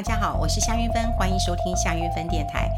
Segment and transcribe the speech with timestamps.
[0.00, 2.70] 大家好，我是夏云芬，欢迎收听夏云芬电台。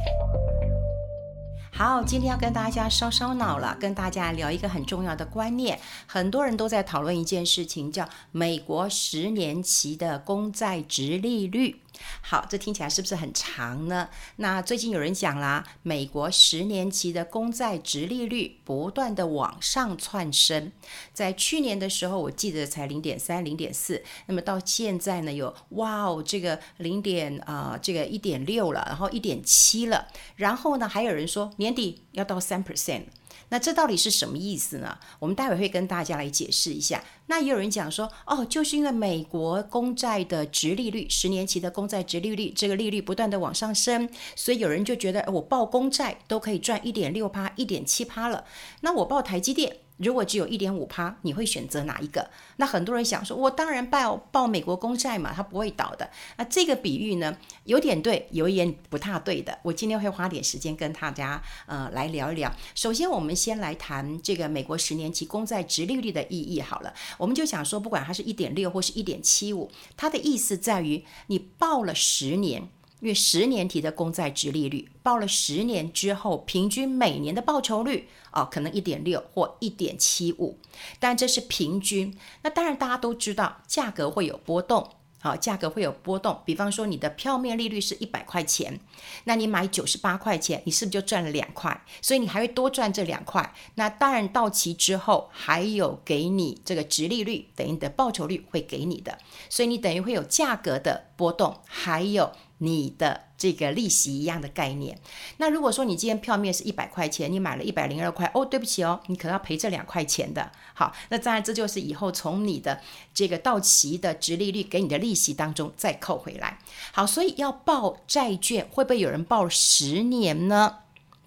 [1.73, 5.79] 好，今天要跟大家烧烧脑了，跟大家聊一个很重要的观念。
[6.09, 11.82] 很多人都在讨论一件事情，叫美国十年期的公债殖利率。
[12.21, 14.09] 好，这听起来是不是很长呢？
[14.37, 20.73] 那最近有人讲啦，美国十年期的公债殖利率不断的往上窜升，
[21.13, 33.05] 在去年的时候，我记得才零点三、零点四，那么到现在呢，有哇哦，这个零点啊，这个一点六了，然后一点七了，然后呢，还有人说年底要到三 percent。
[33.53, 34.99] 那这到底是什么意思呢？
[35.19, 37.05] 我们待会会跟大家来解释一下。
[37.27, 48.47] 那也有人讲说，哦，就是因为美国公债的殖利率，十年期的公债殖利率，这个利率不断的往上升，所以有人就觉得，我报公债都可以赚一点六趴、一点七趴了。
[48.81, 49.77] 那我报台积电。
[49.99, 52.29] 如果只有一点五趴，你会选择哪一个？
[52.57, 56.11] 那很多人想说，我当然报报美国公债嘛，它不会倒的。
[56.37, 59.57] 那这个比喻呢，有点对，有一点不太对的。
[59.63, 62.53] 我今天会花点时间跟大家呃来聊一聊。
[62.75, 66.93] 首先，我们先来谈这个美国十年期公债直利率的意义好了。
[67.19, 72.69] 我们就想说，不管它是一点六或是一点七五，它的意思在于你报了十年。
[73.03, 80.57] 因为十年期的公债殖利率报了十年之后，平均每年的报酬率啊，可能一点六或一点七五，
[81.01, 82.17] 但这是平均。
[82.43, 86.41] 那当然大家都知道，价格会有波动，好，价格会有波动。
[86.45, 88.79] 比方说你的票面利率是一百块钱，
[89.25, 91.85] 那你买九十八块钱，你是不是就赚了两块？
[92.01, 93.53] 所以你还会多赚这两块。
[93.75, 99.19] 那当然到期之后还有给你这个殖利率，等于你的报酬率会给你的，
[99.51, 102.31] 所以你等于会有价格的波动，还有。
[102.63, 104.97] 你的这个利息一样的概念，
[105.39, 110.49] 那如果说你今天票面是一百块钱，你买了一百零二块，哦，对不起哦，你可能要赔这两块钱的。
[110.73, 112.81] 好，那当然这就是以后从你的
[113.13, 116.57] 这个到期的殖利率给你的利息当中再扣回来。
[116.93, 120.79] 好，所以要报债券，会不会有人报十年呢？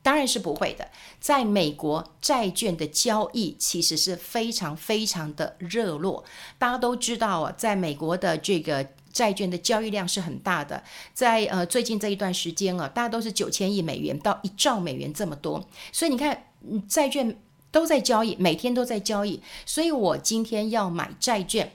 [0.02, 0.88] 当然是不会的。
[1.20, 6.24] 在美国，债券的交易其实是非常非常的热络，
[6.58, 8.88] 大家都知道啊，在美国的这个。
[9.16, 10.84] 债券的交易量是很大的，
[11.14, 16.48] 在呃最近这一段时间啊，大家都是九千亿美元到一兆美元这么多，所以你看，
[16.90, 17.40] 债券
[17.72, 19.42] 都在交易，每天都在交易。
[19.66, 21.72] 所以我今天要买债券，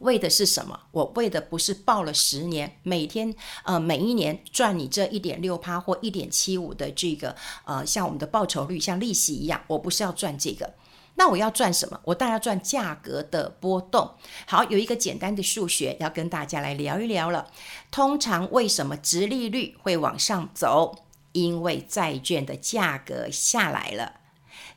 [0.00, 0.80] 为的是什么？
[0.92, 3.34] 我为的不是报了十年，每天
[3.64, 10.72] 呃每一年赚你这一点六趴或一点七五的这个呃像我们的报酬率，像利息一样，我不是要赚这个。
[11.14, 12.00] 那我要赚什么？
[12.04, 14.10] 我当然要赚价格的波动。
[14.46, 17.50] 好，有一个简单的数学要跟大家来聊一聊了。
[17.90, 21.04] 通常为什么殖利率会往上走？
[21.32, 24.20] 因为债券的价格下来了。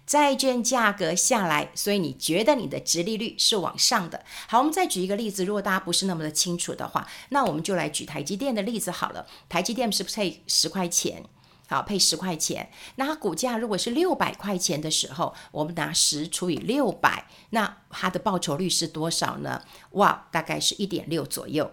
[0.05, 4.23] 债券价格下来，所以你觉得你的殖利率是往上的。
[4.47, 9.25] 好，我们再举一个例子，如果大家不是那么的清楚的话，那我们就来举台积电的例子好了。
[9.49, 11.23] 台积电是不是配十块钱？
[11.67, 19.63] 好，配十块钱，那它股价如果是六百块钱的时候，我们拿十除以六百，那它的报酬率是多少呢？
[19.91, 21.71] 哇，大概是一点六左右。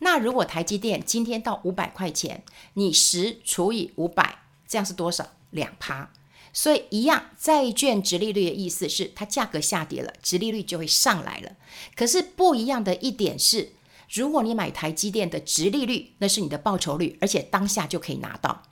[0.00, 2.42] 那如果台积电今天到五百块钱，
[2.74, 5.28] 你十除以五百，这样是多少？
[5.50, 6.10] 两趴。
[6.52, 11.52] 所以一样，债券殖利率的意思是它价格下跌了，殖利率就会上来了。
[11.94, 13.72] 可是不一样的一点是，
[14.10, 18.64] 如果你买台积电的殖利率，那是你的报酬率，而且当下就可以拿到。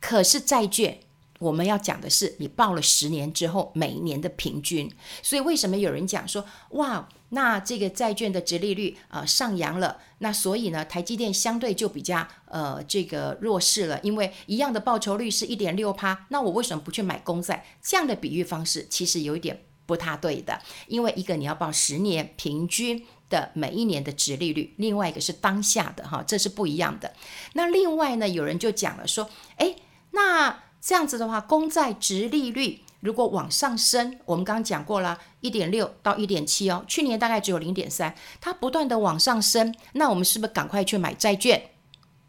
[0.00, 1.00] 可是债券，
[1.38, 4.90] 我们要讲的是你报了十年之后每一年的平均。
[5.22, 17.64] 所以为什么有人讲说，哇，那这个债券的殖利率呃上扬了，那所以呢，台积电相对就比较呃这个弱势了，因为一样的报酬率是一点六趴，那我为什么不去买公债？
[17.82, 27.14] 这样的比喻方式其实有一点不太对的，因为一个你要报十年平均的每一年的殖利率，另外一个是当下的哈，这是不一样的。
[27.54, 29.76] 那另外呢，有人就讲了说，诶，
[30.10, 41.70] 那这样子的话，公债殖利率如果往上升，我们刚刚讲过了，一点六到一点七哦，去年大概只有零点三，它不断的往上升，那我们是不是赶快去买债券？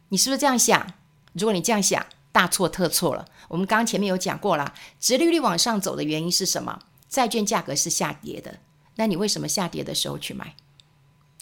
[0.07, 0.93] 你是不是这样想？
[1.33, 3.25] 如果你这样想，大错特错了。
[3.49, 6.79] 我们刚刚前面有讲过了，殖利率往上走的原因是什么？
[7.09, 8.57] 债券价格是下跌的，
[8.95, 10.55] 那你为什么下跌的时候去买？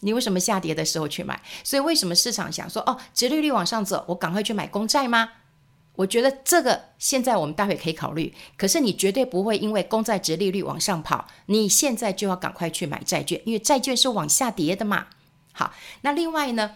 [0.01, 1.42] 你为什么下跌的时候去买？
[1.63, 5.30] 所以为什么市场想说哦，殖利率往上走，我赶快去买公债吗？
[5.95, 8.33] 我觉得这个现在我们待会可以考虑。
[8.57, 15.07] 可是你绝对不会因为公债殖利率往上跑，你现在就要赶快去买债券，因为债券是往下跌的嘛。
[15.51, 16.71] 好，那另外呢，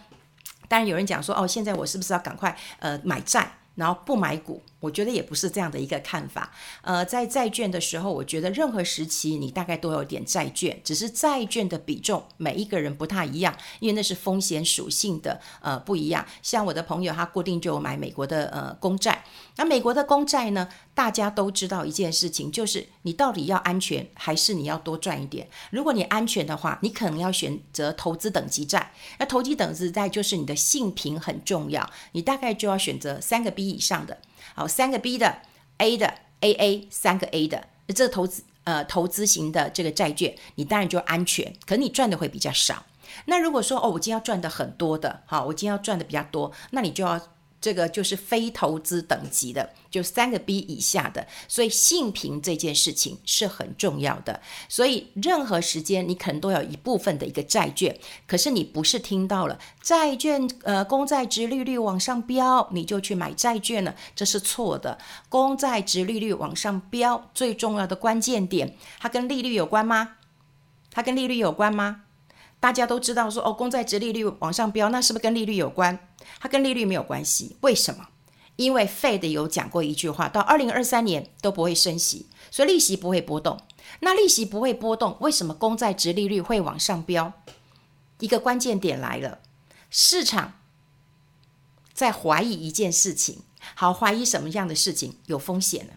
[0.68, 4.62] 当然有人讲说哦，现在我是不是要赶快呃买债，然后不买股？
[4.80, 6.52] 我觉得也不是这样的一个看法。
[6.82, 16.24] 呃，在债券的时候，我觉得任何时期你大概都有点债券，只是债券的比重每一个人不太一样，因为那是风险属性的呃不一样。
[16.42, 19.24] 像我的朋友，他固定就买美国的呃公债。
[19.56, 25.48] 那美国的公债呢，大家都知道一件事情，就是你到底要安全还是你要多赚一点？
[25.70, 28.92] 如果你安全的话，你可能要选择投资等级债。
[29.18, 34.18] 那投资等级债就是你的信评很重要，你大概就要选择三个 B 以上的。
[34.54, 35.38] 好，三个 B 的
[35.78, 42.84] A 的 AA，三个 A 的，这投资呃投资型的这个债券，你当然就安全，可你赚的会比较少。
[43.26, 47.20] 那如果说哦，我今天要赚的很多的，好，我今天要赚的比较多，那你就要。
[47.66, 54.40] 这个就是非投资等级的，就三个 B 以下的，所以信评这件事情是很重要的。
[54.68, 64.96] 所以任何时间你可能都有一部分的一个债券，可是你不是听到了债券呃公债值利率往上飙，你就去买债券了，这是错的。
[65.28, 70.18] 公债值利率往上飙，最重要的关键点，它跟利率有关吗？
[70.92, 72.02] 它跟利率有关吗？
[72.58, 75.98] 大家都知道说哦，公债殖利率往上飙，那是不是跟利率有关？
[76.40, 78.08] 它跟利率没有关系，为什么？
[78.56, 83.60] 因为 Fed 有讲过一句话，到二零二三年都不会升息，所以利息不会波动。
[84.00, 87.32] 那利息不会波动，为什么公债殖利率会往上飙？
[88.18, 89.40] 一个关键点来了，
[89.90, 90.54] 市场
[91.92, 93.42] 在怀疑一件事情。
[93.74, 95.18] 好，怀疑什么样的事情？
[95.26, 95.92] 有风险了。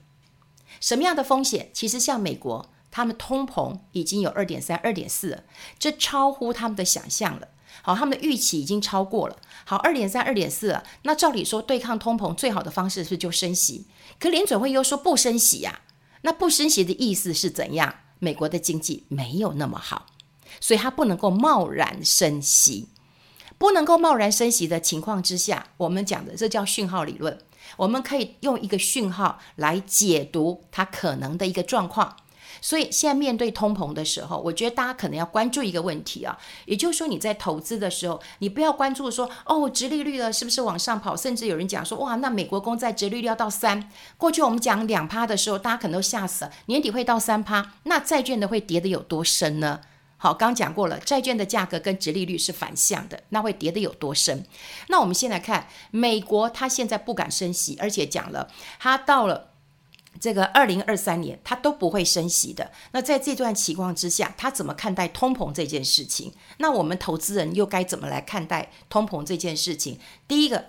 [0.82, 1.70] 什么样的风险？
[1.74, 5.44] 其实像美国，他们通膨已经有二点三、二点四了，
[5.78, 7.48] 这超乎他们的想象了。
[7.82, 9.38] 好，他们的预期已经超过了。
[9.66, 10.84] 好，二点三、二点四了。
[11.04, 13.86] 那照理说，对抗通膨最好的方式是就升息？
[14.20, 15.82] 可联准会又说不升息呀、
[16.24, 17.96] 那不升息的意思是怎样？
[18.20, 20.08] 美国的经济没有那么好，
[20.60, 22.90] 所以它不能够贸然升息。
[23.58, 27.38] 不能够贸然升息的情况之下，我们讲的这叫讯号理论。
[27.78, 32.18] 我们可以用一个讯号来解读它可能的一个状况。
[32.62, 49.82] 所以现在面对通膨的时候，我觉得大家可能要关注一个问题啊，也就是说你在投资的时候，你不要关注说哦，殖利率了是不是往上跑，甚至有人讲说哇，那美国公债殖利率要到三，过去我们讲两趴的时候，大家可能都吓死了，年底会到三趴，那债券的会跌得有多深呢？
[50.18, 54.46] 好，刚讲过了，债券的价格跟殖利率是反向的，那会跌得有多深？
[54.90, 58.50] 那我们先来看美国，它现在不敢升息，而且讲了，
[58.80, 59.49] 它到了。
[60.20, 62.72] 这个二零二三年，它都不会升息的。
[62.92, 66.34] 那在这段情况之下，他怎么看待通膨这件事情？
[66.58, 69.98] 那我们投资人又该怎么来看待通膨这件事情？
[70.28, 70.66] 第一个，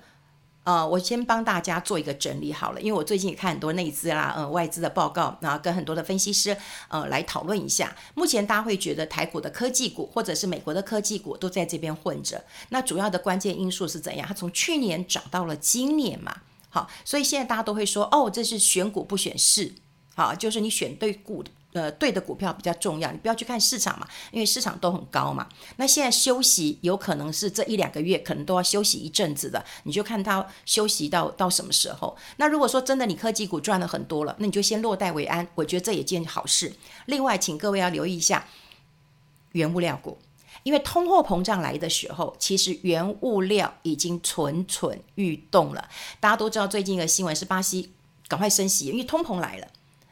[0.62, 6.56] 呃，我先帮大家做一个整理好了，因为我最近也看很多内资啦，呃，外资的报告，然后跟很多的分析师，
[6.88, 7.96] 呃，来讨论一下。
[8.14, 12.44] 目前大家会觉得台股的科技股或者是美国的科技股都在这边混着。
[12.68, 14.28] 那主要的关键因素是怎样？
[14.28, 16.36] 它从去年涨到了今年嘛。
[16.70, 19.74] 好，所以现在大家都会说，哦，这是选股不选市，
[20.14, 25.48] 好，就是你选对股，呃，对的股票比较重要，你不要去看市场嘛，因为市场都很高嘛。
[25.76, 32.16] 那现在休息有可能是这一两个月，可能都要休息一阵子的，你就看它休息到到什么时候。
[32.36, 36.72] 那如果说真的你科技股赚了很多了，那你就先落袋为安，我觉得这也件好事。
[37.06, 38.46] 另外，请各位要留意一下
[39.52, 40.18] 原物料股。
[40.62, 45.88] 因为通货膨胀来的时候，其实原物料已经蠢蠢欲动了。
[46.18, 47.92] 大家都知道，最近一个新闻是巴西
[48.28, 49.66] 赶快升息，因为通膨来了。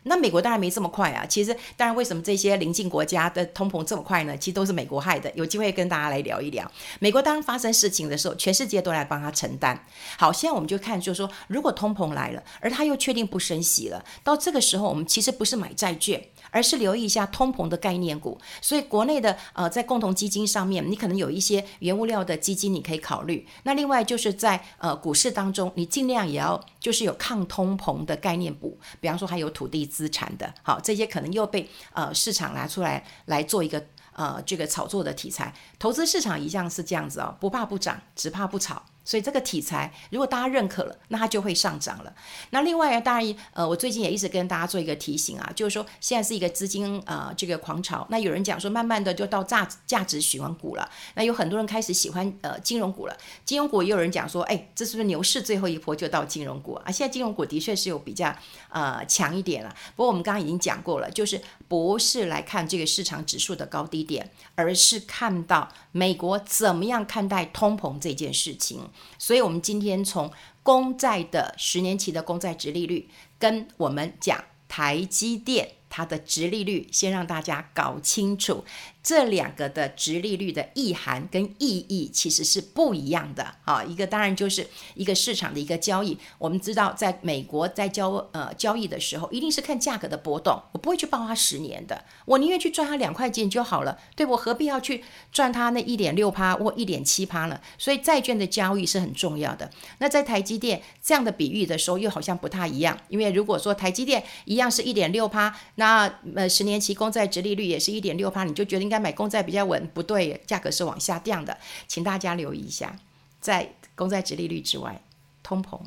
[0.05, 1.27] 那美国当然没这么快啊。
[1.27, 4.35] 其实，当然为什么这些邻近国家的通膨这么快呢？
[4.39, 5.31] 其实都是美国害的。
[5.35, 6.71] 有机会跟大家来聊一聊。
[6.99, 9.85] 美国当发生事情的时候，全世界都来帮他承担。
[10.17, 16.25] 好，现在我们就看，就是说，如果通膨来了，而他又确定不升息了，到这个时候，我们其实不是买债券。
[16.51, 23.47] 而是留意一下通膨的概念股，所以国内的呃，在共同基金上面，你可能有一些原物料的基金，你可以考虑。
[23.65, 35.55] 那另外就是在呃股市当中，你尽量也要就是有抗通膨的概念股，比方说还有土地资产的，好，这些可能又被呃市场拿出来来做一个呃这个炒作的题材。
[35.79, 38.83] 投资市场一向是这样子哦，不怕不涨，只怕不炒。
[39.09, 42.13] 所以这个题材，如果大家认可了，那它就会上涨了。
[42.51, 48.07] 那另外啊，当然，呃，我最近也一直跟大家做一个提醒啊，就是说现在是一个资金呃这个狂潮。
[48.11, 50.87] 那有人讲说，慢慢的就到价价值循环股了。
[51.15, 53.17] 那有很多人开始喜欢呃金融股了。
[53.47, 56.93] 金融股也有人讲说，哎，这是不是牛市最后一波就到金融股啊？
[56.93, 58.37] 现在金融股的确是有比较
[58.69, 59.75] 呃强一点了。
[59.97, 68.91] 不过我们刚刚已经讲过了，就是不是来看这个市场指数的高低点，而是看到美国怎么样看待通膨这件事情。
[69.19, 70.31] 所以，我们今天从
[70.63, 78.65] 公债的十年期的公债殖利率，跟我们讲台积电它的殖利率，先让大家搞清楚。
[79.01, 86.19] 这两个的殖利率的意涵跟意义其实是不一样的啊，一个当然就是一个市场的一个交易。
[86.37, 93.99] 我们知道，在美国在交呃交易的时候，一定是看价格的波动，我不会去抱它十年的，我宁愿去赚它两块钱就好了。
[94.15, 95.03] 对，我何必要去
[95.33, 97.59] 赚它那一点六趴或一点七趴呢？
[97.79, 99.71] 所以债券的交易是很重要的。
[100.01, 108.99] 那在台积电这样的比喻的时候，又好像不太一样，因为如果说台积电一样是一点六趴，那呃十年期公债直利率也是一点六八，你就觉得应该。
[108.99, 111.57] 买公债比较稳，不对，价格是往下降的，
[111.87, 112.99] 请大家留意一下。
[113.41, 115.01] 在公债直利率之外，
[115.45, 115.81] 通膨，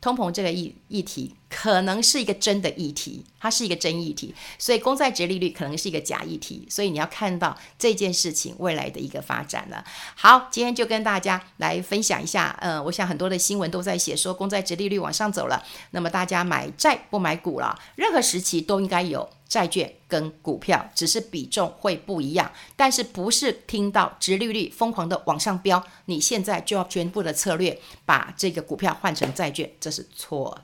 [0.00, 9.84] 通膨这个议议题可能是一个真的议题，它是一个真议题，所以公债殖利率可能是一个假议题，所以你要看到这件事情未来的一个发展了。
[10.14, 15.60] 好，今天就跟大家来分享一下，呃，我想很多的新闻都在写说公债殖利率往上走了，
[15.90, 19.28] 那么大家买债不买股了，任何时期都应该有。
[19.48, 30.60] 债券跟股票只是比重会不一样，但是不是听到殖利率疯狂的往上飙，你现在就要全部的策略把这个股票换成债券，这是错。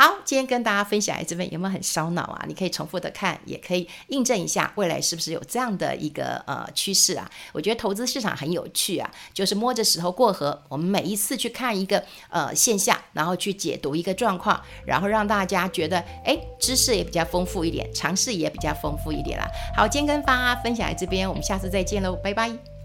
[0.00, 2.44] 好，今天跟大家分享在这边有没有很烧脑啊？
[2.46, 7.28] 你可以重复的看，也可以印证一下未来是不是有这样的一个呃趋势啊？
[7.52, 10.62] 我觉得投资市场很有趣啊，就是摸着石头过河。
[10.68, 12.00] 我们每一次去看一个
[12.30, 19.48] 呃现象，然后去解读一个状况，然后让大家觉得哎，知识也比较丰富一点，尝试也比较丰富一点啦。
[19.76, 22.77] 好，今天跟大家分享在这边，我们下次再见喽，拜拜。